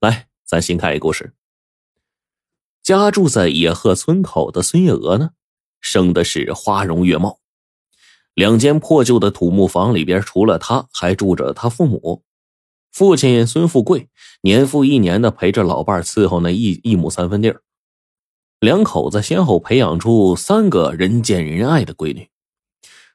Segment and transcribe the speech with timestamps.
[0.00, 1.32] 来，咱先看一故事。
[2.82, 5.30] 家住在野鹤村口的孙月娥呢，
[5.80, 7.40] 生的是花容月貌。
[8.34, 12.22] 两间破旧的土木房里边，除了她，还住着她父母。
[12.92, 14.10] 父亲孙富贵
[14.42, 17.62] 年复一年的陪着老伴伺候那一一亩三分地儿。
[18.60, 22.28] 两口子先后培养出三个人见人爱的闺女。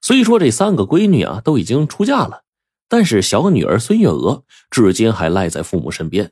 [0.02, 2.43] 虽说这三个闺女啊都已经出嫁了，
[2.89, 6.32] 但是小女儿孙月娥至今还赖在父母身边。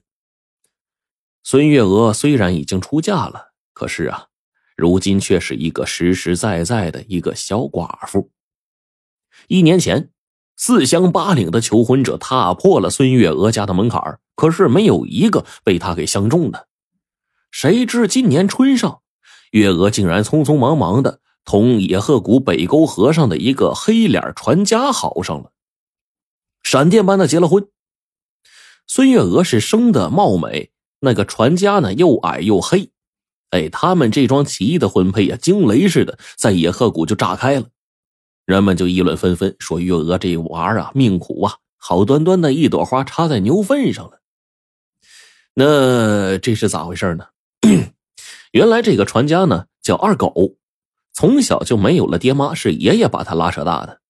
[1.52, 4.28] 孙月娥虽然已经出嫁了，可是啊，
[4.78, 8.30] 如今却是一个实实在在的一个小寡妇。
[9.48, 10.12] 一年前，
[10.56, 16.68] 四乡八岭的求婚者踏破了孙月娥家的门槛可是没有一个被他给相中的。
[17.50, 19.02] 谁知今年春上，
[19.50, 25.52] 月娥竟然匆匆忙忙的同野鹤谷北沟河上的一个黑脸船家好上了，
[26.62, 27.68] 闪电般的结了婚。
[28.86, 30.70] 孙月娥是生的貌美。
[31.02, 32.90] 那个船家呢，又矮又黑，
[33.52, 37.68] 哎，他们这桩奇异的婚配呀，惊雷似的在野鹤谷就炸开了，
[38.46, 44.20] 人们就议论纷纷，说月娥这娃啊，命苦啊，好端端的一朵花插在牛粪上了。
[45.54, 47.28] 那这是咋回事呢？
[48.52, 50.58] 原来这个船家呢叫二狗，
[51.14, 54.02] 从小就没有了爹妈，是爷爷把他拉扯大的。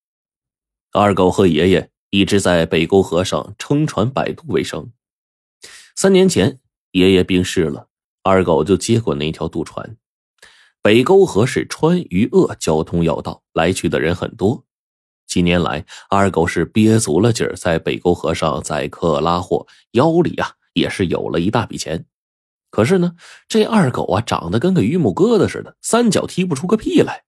[0.92, 4.92] 二狗和爷爷一直在北沟河上撑船摆渡为生。
[5.96, 6.60] 三年前。
[6.92, 7.88] 爷爷病逝了，
[8.24, 9.98] 二狗就接过那条渡船。
[10.82, 14.66] 北沟河是川渝鄂交通要道，来去的人很多。
[15.28, 22.06] 几年来，二狗是憋足了劲儿，在北沟河上载客拉货，腰里啊也是有了一大笔钱。
[22.72, 23.14] 可是呢，
[23.48, 27.26] 这二狗啊长得跟个榆木疙瘩似的，三脚踢不出个屁来。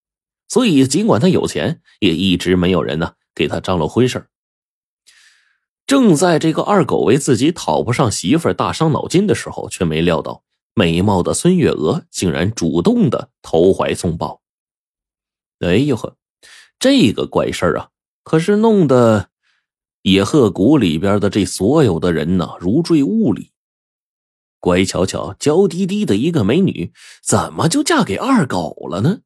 [0.48, 4.28] 所以，尽管他有钱，也一直没有人呢给他张罗婚事
[5.86, 14.42] 正在这个二狗为自己讨不上媳妇大伤脑筋的时候，却没料到美貌的孙月娥竟然主动的投怀送抱。
[15.60, 16.16] 哎呦呵，
[16.80, 17.89] 这个怪事儿啊，
[18.23, 19.30] 可是弄得
[20.04, 23.52] 野鹤谷里边的这所有的人呢如坠雾里。
[24.60, 29.22] 乖巧巧、娇滴滴的一个美女，怎么就嫁给二狗了呢？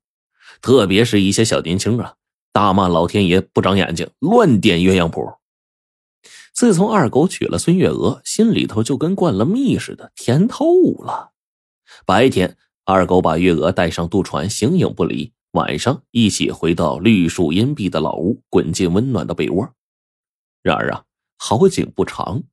[0.61, 2.15] 特别是一些小年轻啊，
[2.51, 5.33] 大骂老天爷不长眼睛，乱点鸳鸯谱。
[6.55, 11.31] 自从二狗娶了孙月娥，心里头就跟灌了蜜似的，甜透了。
[12.05, 12.55] 白天，
[12.85, 19.69] 二狗把月娥带上渡船，形影不离；晚上，一起回到绿树荫蔽的老屋，滚进温暖的被窝。
[20.63, 21.03] 然而啊，
[21.37, 22.43] 好景不长，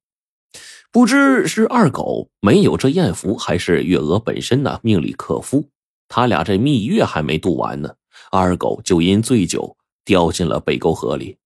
[0.91, 5.69] 不知是二狗没有这艳福，还是月娥本身呢命里克夫，
[6.09, 7.95] 他俩这蜜月还没度完呢，
[8.33, 11.39] 二狗就因醉酒掉进了北沟河里。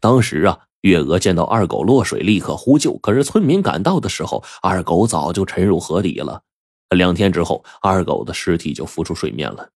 [0.00, 0.58] 当时啊。
[0.82, 2.96] 月娥见到二狗落水，立刻呼救。
[2.98, 6.42] 可是村民赶到的时候，二狗早就沉入河底了。
[6.90, 9.70] 两天之后，二狗的尸体就浮出水面了。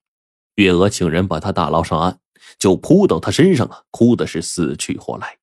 [0.57, 2.19] 月娥请人把他打捞上岸，
[2.59, 5.39] 就扑到他身上啊，哭的是死去活来。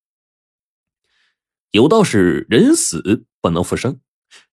[1.72, 4.00] 有道是人死不能复生，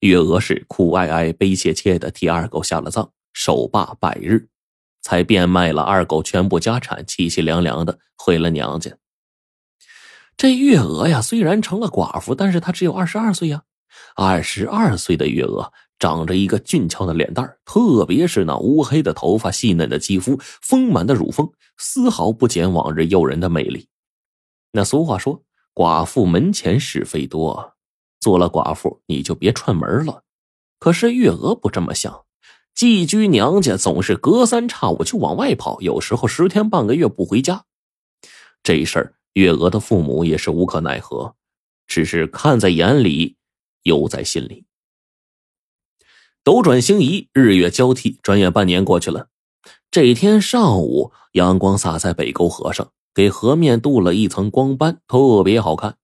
[0.01, 4.49] 月娥是哭哀哀、悲切切的替二狗下了葬，守罢百日，
[5.03, 8.93] 才变卖了二狗全部家产，凄凄凉凉的回了娘家。
[10.39, 13.65] 这月娥呀，虽然成了寡妇，但是她只有二十二岁呀。
[14.15, 23.89] 二十二岁的月娥，长着一个俊俏的脸蛋特别是那乌黑的头发、细嫩的肌肤、丰满的乳峰，丝毫不减往日诱人的魅力。
[24.71, 25.43] 那俗话说
[25.75, 27.75] ：“寡妇门前是非多。”
[28.21, 30.23] 做了寡妇，你就别串门了。
[30.79, 32.27] 可是月娥不这么想，
[32.77, 37.65] 寄居娘家总是隔三差五就往外跑，有时候十天半个月不回家。
[38.63, 39.15] 这事儿。
[39.35, 41.35] 月娥的父母也是无可奈何，
[41.87, 43.37] 只是看在眼里，
[43.83, 44.65] 忧在心里。
[46.43, 49.29] 斗转星移，日月交替，转眼半年过去了。
[49.91, 55.97] 这天上午，阳光洒在北沟河上，给河面镀了一层光斑，特别好看。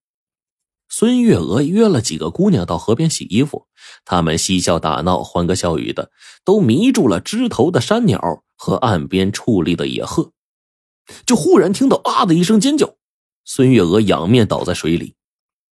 [0.89, 3.67] 孙月娥约了几个姑娘到河边洗衣服，
[4.05, 6.11] 她们嬉笑打闹，欢歌笑语的，
[6.45, 10.33] 都迷住了枝头的山鸟和岸边矗立的野鹤。
[11.27, 12.97] 就忽然听到“啊”的一声尖叫。
[13.45, 15.15] 孙月娥仰面倒在水里，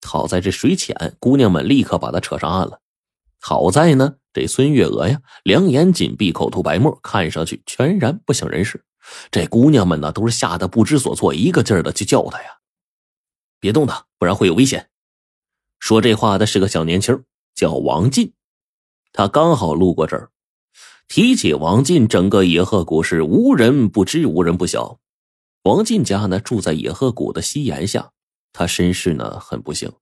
[0.06, 2.80] 好在这水浅，姑娘们立刻把她扯上岸了。
[3.40, 8.84] 好在呢，这孙月娥呀，两眼紧闭，口吐白沫，看上去全然不省人事。
[9.30, 12.58] 这姑娘们呢，都是吓得不知所措，一个劲儿的去叫她呀
[13.58, 14.90] ：“别动她，不然会有危险。”
[15.80, 18.34] 说这话的是个小年轻，叫王进，
[19.12, 20.30] 他刚好路过这儿。
[21.08, 25.00] 提起王进，整个野鹤谷是无人不知，无人不晓。
[25.62, 28.10] 王进家呢住在野鹤谷的西岩下，
[28.52, 29.92] 他身世呢很不幸，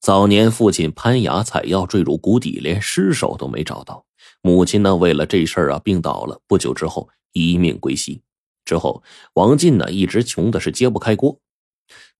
[0.00, 4.06] 早年父亲攀崖采药坠入谷底，连尸首都没找到。
[4.40, 6.40] 母亲呢，为了这事儿啊，病倒了。
[6.48, 8.22] 不久之后，一命归西。
[8.64, 9.02] 之后，
[9.34, 11.38] 王进呢，一直穷的是揭不开锅。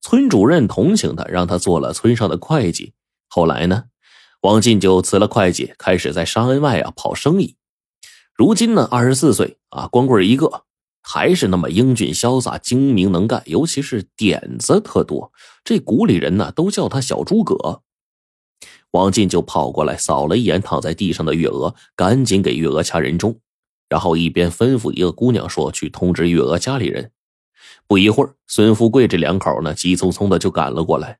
[0.02, 2.92] 村主任同情他，让他做了村上的会计。
[3.26, 3.84] 后来呢，
[4.42, 7.56] 王进就辞了会计，开始在沙恩外啊跑生意。
[8.34, 10.64] 如今呢，二十四岁啊，光棍一个，
[11.02, 15.32] 还是那么英俊潇洒、精明能干，尤其是点子特多。
[15.64, 17.82] 这谷里人呢，都叫他小诸葛。
[18.93, 23.40] 王进就跑过来，扫了一眼躺在地上的月娥，赶紧给月娥掐人中，
[23.88, 27.10] 然后一边吩咐一个姑娘说：“去通知月娥家里人。”
[27.88, 31.19] 不一会儿，孙富贵这两口呢，急匆匆的就赶了过来。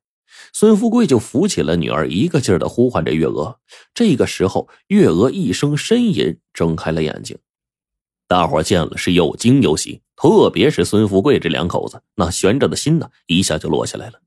[0.53, 3.59] 孙富贵就扶起了女儿，一个劲儿的呼唤着月娥。
[3.95, 7.39] 这个时候，月娥一声呻吟，睁开了眼睛。
[8.33, 14.23] 大伙见了是又惊又喜，特别是孙富贵这两口子，那悬着的心呢，一下就落下来了。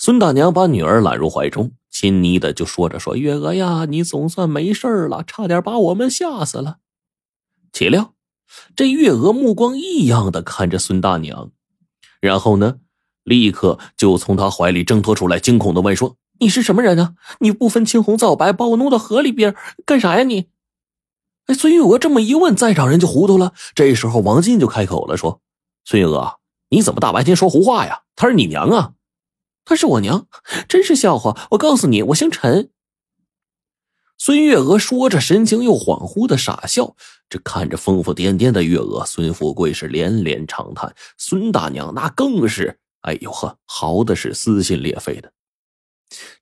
[0.00, 1.70] 孙大娘把女儿揽入怀中。
[1.92, 6.78] 亲昵的就说着：“说月娥呀，你总算没事了，差点把我们吓死了。”
[7.72, 8.14] 岂料
[8.74, 11.52] 这月娥目光异样的看着孙大娘，
[12.20, 12.78] 然后呢，
[13.22, 17.14] 立刻就从他怀里挣脱出来，惊恐的问：“说你是什么人啊？
[17.38, 19.54] 你不分青红皂白，把我弄到河里边
[19.86, 20.24] 干啥呀？
[20.24, 20.48] 你？”
[21.48, 23.54] 哎，孙月娥这么一问，在场人就糊涂了。
[23.74, 25.40] 这时候，王进就开口了，说
[25.86, 28.02] ：“孙月娥，你怎么大白天说胡话呀？
[28.16, 28.92] 她是你娘啊！”
[29.64, 30.26] 她是我娘，
[30.68, 31.48] 真是笑话！
[31.52, 32.70] 我告诉你，我姓陈。
[34.18, 36.94] 孙月娥说着，神情又恍惚的傻笑。
[37.30, 40.94] 这看着疯疯癫癫的月娥，孙富贵是连连长叹。
[41.16, 45.32] 孙大娘那更是，哎呦呵，嚎的是撕心裂肺的。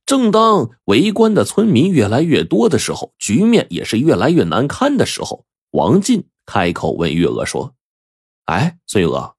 [0.04, 7.74] 正当围观的村民越来越多的时候，局面也是越来越难堪的时候，王进开口问月娥说
[8.46, 9.34] ：“哎，孙月娥，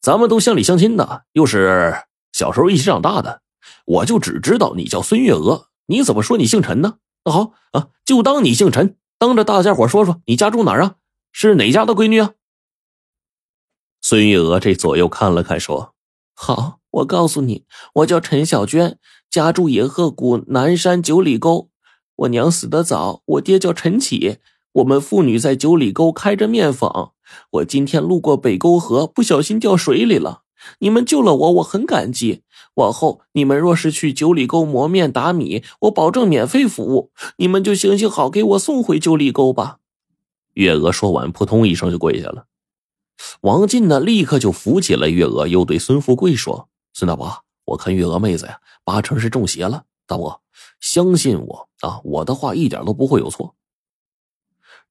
[0.00, 3.40] 咱们都乡里乡亲的，又是……”小时候一起长大的，
[3.86, 5.68] 我就只知道你叫孙月娥。
[5.86, 6.98] 你怎么说你姓陈呢？
[7.24, 10.96] 那好啊，就当你姓陈，当着大家伙说说，你家住哪儿啊？
[11.32, 12.32] 是哪家的闺女啊？
[14.02, 15.94] 孙月娥这左右看了看，说
[16.36, 17.64] ：“好，我告诉你，
[17.94, 18.98] 我叫陈小娟，
[19.30, 21.68] 家住野鹤谷南山九里沟。
[22.16, 24.38] 我娘死得早，我爹叫陈启，
[24.72, 27.12] 我们父女在九里沟开着面坊。
[27.50, 30.42] 我今天路过北沟河，不小心掉水里了。”
[30.80, 32.42] 你们救了我，我很感激。
[32.76, 37.12] 往后你们若是去九里沟磨面打米，我保证免费服务。
[37.36, 39.78] 你们就行行好，给我送回九里沟吧。
[40.54, 42.46] 月娥说完，扑通一声就跪下了。
[43.42, 49.84] 王进呢，立刻就扶起了月娥，又对孙富贵说：“孙大伯，我看月娥妹子呀，八成是中邪了。
[50.06, 50.42] 大伯，
[50.80, 53.54] 相信我啊，我的话一点都不会有错。”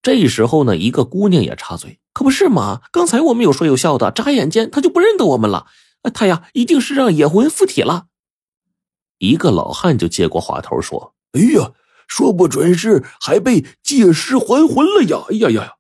[0.04, 5.68] 这时候呢，一个姑娘也插嘴：“可不是嘛，刚才我们有说有笑的，眨眼间他就不认得我们了。
[6.14, 8.08] 他呀，一定是让野魂附体了。”
[9.18, 11.72] 一个老汉就接过话头说：“哎呀，
[12.08, 15.26] 说不准是还被借尸还魂了呀！
[15.30, 15.74] 哎呀呀呀！”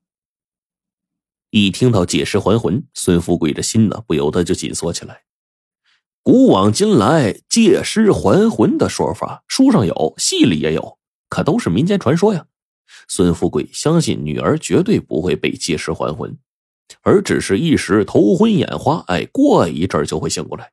[1.51, 5.23] 一听到借尸还魂，孙富贵的心呢不由得就紧缩起来。
[6.25, 10.97] 古往今来，借尸还魂的说法，书上有，戏里也有，
[11.29, 12.47] 可都是民间传说呀。
[13.07, 16.35] 孙富贵相信女儿绝对不会被借尸还魂，
[17.03, 20.71] 而只是一时头昏眼花，哎，过一阵就会醒过来。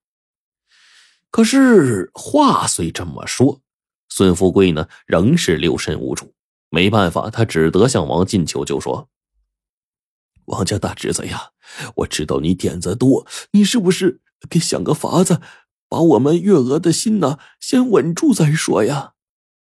[1.31, 3.61] 可是话虽这么说，
[4.09, 6.33] 孙富贵呢仍是六神无主，
[6.71, 9.11] 没办法，他只得向王进求救说
[10.47, 11.51] ：“王家大侄子呀，
[11.97, 15.41] 我知道你点子多，你是不是给想个法子，
[15.89, 19.12] 把我们月娥的心呢先稳住再说呀？”